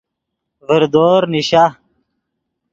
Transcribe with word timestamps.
ڤردور 0.67 1.21
نیشا 1.31 1.63